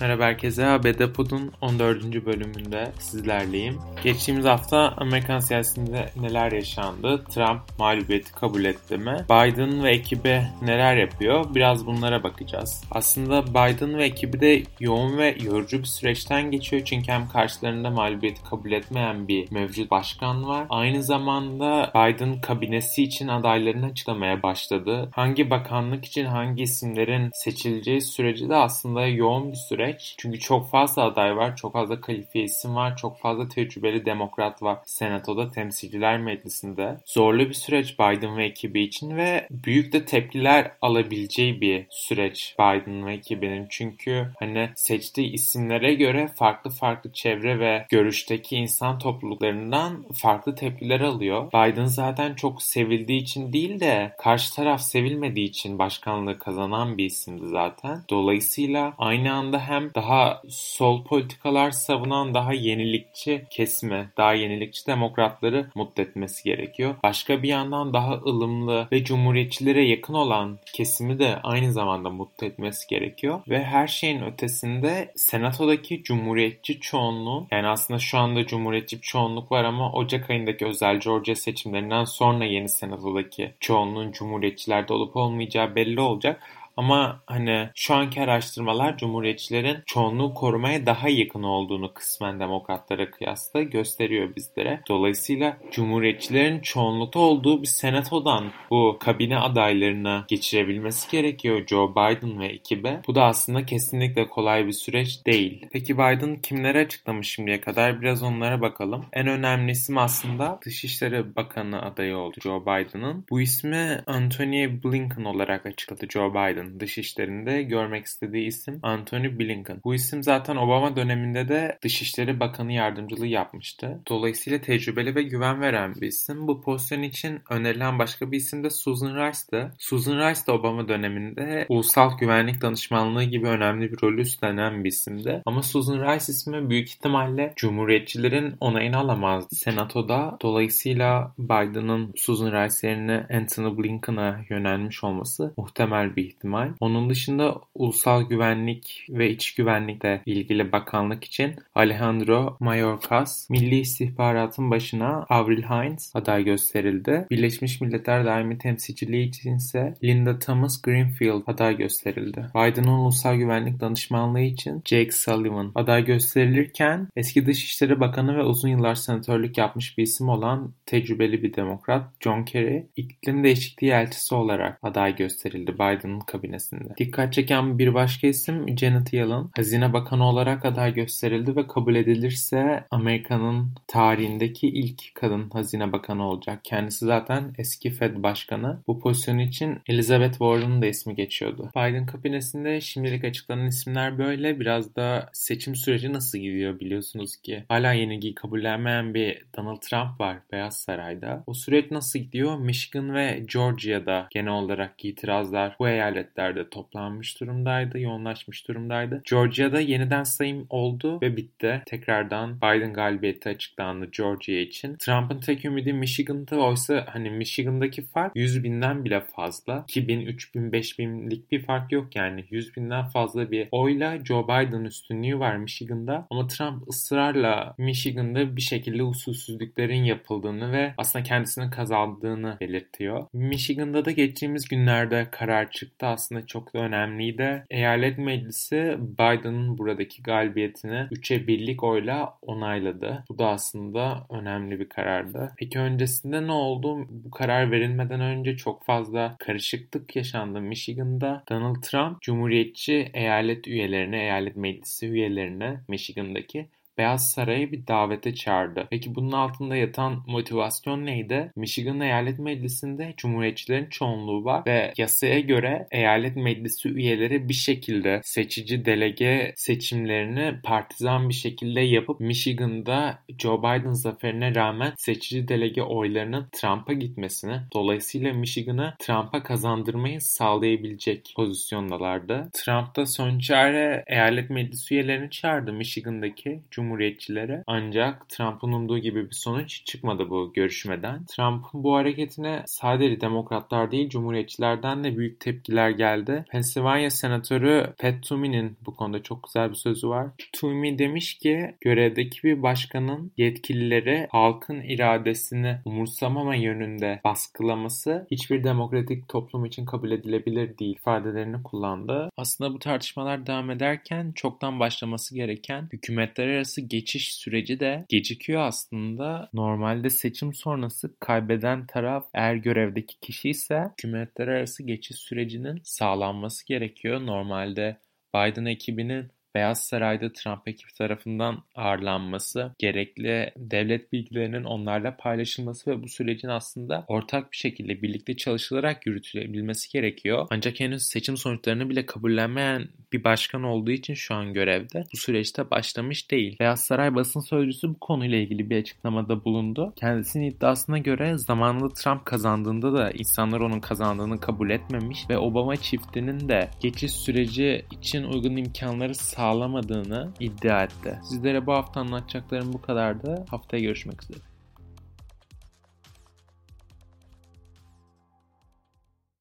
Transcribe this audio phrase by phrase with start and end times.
[0.00, 0.66] Merhaba herkese.
[0.66, 2.26] ABD Pod'un 14.
[2.26, 3.78] bölümünde sizlerleyim.
[4.04, 7.24] Geçtiğimiz hafta Amerikan siyasetinde neler yaşandı?
[7.24, 9.16] Trump mağlubiyeti kabul etti mi?
[9.30, 11.54] Biden ve ekibi neler yapıyor?
[11.54, 12.84] Biraz bunlara bakacağız.
[12.90, 16.82] Aslında Biden ve ekibi de yoğun ve yorucu bir süreçten geçiyor.
[16.84, 20.66] Çünkü hem karşılarında mağlubiyeti kabul etmeyen bir mevcut başkan var.
[20.70, 25.08] Aynı zamanda Biden kabinesi için adaylarını açıklamaya başladı.
[25.12, 30.14] Hangi bakanlık için hangi isimlerin seçileceği süreci de aslında yoğun bir süreç süreç.
[30.18, 34.78] Çünkü çok fazla aday var, çok fazla kalifiye isim var, çok fazla tecrübeli demokrat var
[34.84, 36.96] Senato'da, Temsilciler Meclisi'nde.
[37.04, 43.06] Zorlu bir süreç Biden ve ekibi için ve büyük de tepkiler alabileceği bir süreç Biden
[43.06, 43.66] ve ekibinin.
[43.70, 51.48] Çünkü hani seçtiği isimlere göre farklı farklı çevre ve görüşteki insan topluluklarından farklı tepkiler alıyor.
[51.48, 57.48] Biden zaten çok sevildiği için değil de karşı taraf sevilmediği için başkanlığı kazanan bir isimdi
[57.48, 58.02] zaten.
[58.10, 65.70] Dolayısıyla aynı anda hem hem daha sol politikalar savunan daha yenilikçi kesme, daha yenilikçi demokratları
[65.74, 66.94] mutlu etmesi gerekiyor.
[67.02, 72.88] Başka bir yandan daha ılımlı ve cumhuriyetçilere yakın olan kesimi de aynı zamanda mutlu etmesi
[72.88, 73.40] gerekiyor.
[73.48, 79.92] Ve her şeyin ötesinde senatodaki cumhuriyetçi çoğunluğun yani aslında şu anda cumhuriyetçi çoğunluk var ama
[79.92, 86.40] Ocak ayındaki özel Georgia seçimlerinden sonra yeni senatodaki çoğunluğun cumhuriyetçilerde olup olmayacağı belli olacak.
[86.76, 94.36] Ama hani şu anki araştırmalar Cumhuriyetçilerin çoğunluğu korumaya daha yakın olduğunu kısmen demokratlara kıyasla gösteriyor
[94.36, 94.80] bizlere.
[94.88, 103.00] Dolayısıyla Cumhuriyetçilerin çoğunlukta olduğu bir senatodan bu kabine adaylarına geçirebilmesi gerekiyor Joe Biden ve ekibe.
[103.06, 105.66] Bu da aslında kesinlikle kolay bir süreç değil.
[105.72, 108.00] Peki Biden kimlere açıklamış şimdiye kadar?
[108.00, 109.04] Biraz onlara bakalım.
[109.12, 113.24] En önemli isim aslında Dışişleri Bakanı adayı oldu Joe Biden'ın.
[113.30, 116.63] Bu ismi Antony Blinken olarak açıkladı Joe Biden.
[116.64, 119.80] Biden dışişlerinde görmek istediği isim Antony Blinken.
[119.84, 124.00] Bu isim zaten Obama döneminde de Dışişleri Bakanı yardımcılığı yapmıştı.
[124.08, 126.48] Dolayısıyla tecrübeli ve güven veren bir isim.
[126.48, 129.72] Bu pozisyon için önerilen başka bir isim de Susan Rice'dı.
[129.78, 135.42] Susan Rice de Obama döneminde ulusal güvenlik danışmanlığı gibi önemli bir rolü üstlenen bir isimdi.
[135.46, 140.38] Ama Susan Rice ismi büyük ihtimalle Cumhuriyetçilerin onayını alamazdı Senato'da.
[140.42, 146.72] Dolayısıyla Biden'ın Susan Rice yerine Anthony Blinken'a yönelmiş olması muhtemel bir ihtimal ihtimal.
[146.80, 155.26] Onun dışında ulusal güvenlik ve iç güvenlikle ilgili bakanlık için Alejandro Mayorkas, Milli İstihbaratın başına
[155.28, 157.26] Avril Haines aday gösterildi.
[157.30, 162.46] Birleşmiş Milletler Daimi Temsilciliği için ise Linda Thomas Greenfield aday gösterildi.
[162.54, 168.94] Biden'ın ulusal güvenlik danışmanlığı için Jake Sullivan aday gösterilirken eski Dışişleri Bakanı ve uzun yıllar
[168.94, 175.16] senatörlük yapmış bir isim olan tecrübeli bir demokrat John Kerry iklim değişikliği elçisi olarak aday
[175.16, 176.96] gösterildi Biden'ın kabinesinde.
[176.98, 179.48] Dikkat çeken bir başka isim Janet Yellen.
[179.56, 186.60] Hazine Bakanı olarak aday gösterildi ve kabul edilirse Amerika'nın tarihindeki ilk kadın hazine bakanı olacak.
[186.64, 188.82] Kendisi zaten eski Fed başkanı.
[188.86, 191.70] Bu pozisyon için Elizabeth Warren'ın da ismi geçiyordu.
[191.76, 194.60] Biden kabinesinde şimdilik açıklanan isimler böyle.
[194.60, 197.64] Biraz da seçim süreci nasıl gidiyor biliyorsunuz ki.
[197.68, 201.44] Hala yenilgiyi kabullenmeyen bir Donald Trump var Beyaz Saray'da.
[201.46, 202.58] O süreç nasıl gidiyor?
[202.58, 209.22] Michigan ve Georgia'da genel olarak itirazlar bu eyalet eyaletlerde toplanmış durumdaydı, yoğunlaşmış durumdaydı.
[209.30, 211.82] Georgia'da yeniden sayım oldu ve bitti.
[211.86, 214.96] Tekrardan Biden galibiyeti açıklandı Georgia için.
[214.96, 219.84] Trump'ın tek ümidi Michigan'da oysa hani Michigan'daki fark 100 binden bile fazla.
[219.88, 222.44] 2000, 3000, 5000'lik bir fark yok yani.
[222.50, 226.26] 100 binden fazla bir oyla Joe Biden üstünlüğü var Michigan'da.
[226.30, 233.26] Ama Trump ısrarla Michigan'da bir şekilde usulsüzlüklerin yapıldığını ve aslında kendisinin kazandığını belirtiyor.
[233.32, 237.64] Michigan'da da geçtiğimiz günlerde karar çıktı aslında çok da önemliydi.
[237.70, 243.24] Eyalet Meclisi Biden'ın buradaki galibiyetini 3'e birlik oyla onayladı.
[243.28, 245.52] Bu da aslında önemli bir karardı.
[245.56, 247.06] Peki öncesinde ne oldu?
[247.10, 251.44] Bu karar verilmeden önce çok fazla karışıklık yaşandı Michigan'da.
[251.48, 256.68] Donald Trump Cumhuriyetçi eyalet üyelerine, eyalet meclisi üyelerine Michigan'daki
[256.98, 258.86] Beyaz Saray'a bir davete çağırdı.
[258.90, 261.52] Peki bunun altında yatan motivasyon neydi?
[261.56, 268.84] Michigan Eyalet Meclisi'nde Cumhuriyetçilerin çoğunluğu var ve yasaya göre eyalet meclisi üyeleri bir şekilde seçici
[268.84, 276.92] delege seçimlerini partizan bir şekilde yapıp Michigan'da Joe Biden zaferine rağmen seçici delege oylarının Trump'a
[276.92, 282.50] gitmesini dolayısıyla Michigan'ı Trump'a kazandırmayı sağlayabilecek pozisyondalardı.
[282.52, 287.64] Trump da son çare eyalet meclisi üyelerini çağırdı Michigan'daki Cumhuriyetçilerin cumhuriyetçilere.
[287.66, 291.24] Ancak Trump'ın umduğu gibi bir sonuç çıkmadı bu görüşmeden.
[291.24, 296.44] Trump'ın bu hareketine sadece demokratlar değil cumhuriyetçilerden de büyük tepkiler geldi.
[296.50, 300.26] Pennsylvania senatörü Pat Toomey'nin bu konuda çok güzel bir sözü var.
[300.52, 309.64] Toomey demiş ki görevdeki bir başkanın yetkilileri halkın iradesini umursamama yönünde baskılaması hiçbir demokratik toplum
[309.64, 312.30] için kabul edilebilir değil ifadelerini kullandı.
[312.36, 319.48] Aslında bu tartışmalar devam ederken çoktan başlaması gereken hükümetler arası geçiş süreci de gecikiyor aslında.
[319.52, 327.26] Normalde seçim sonrası kaybeden taraf eğer görevdeki kişi ise hükümetler arası geçiş sürecinin sağlanması gerekiyor.
[327.26, 327.96] Normalde
[328.34, 336.08] Biden ekibinin Beyaz Saray'da Trump ekibi tarafından ağırlanması, gerekli devlet bilgilerinin onlarla paylaşılması ve bu
[336.08, 340.46] sürecin aslında ortak bir şekilde birlikte çalışılarak yürütülebilmesi gerekiyor.
[340.50, 345.70] Ancak henüz seçim sonuçlarını bile kabullenmeyen bir başkan olduğu için şu an görevde bu süreçte
[345.70, 346.56] başlamış değil.
[346.60, 349.92] Beyaz Saray basın sözcüsü bu konuyla ilgili bir açıklamada bulundu.
[349.96, 356.48] Kendisinin iddiasına göre zamanında Trump kazandığında da insanlar onun kazandığını kabul etmemiş ve Obama çiftinin
[356.48, 361.18] de geçiş süreci için uygun imkanları sağlamadığını iddia etti.
[361.28, 363.44] Sizlere bu hafta anlatacaklarım bu kadardı.
[363.50, 364.53] Haftaya görüşmek üzere.